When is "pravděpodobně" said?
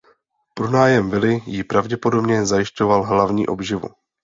1.63-2.45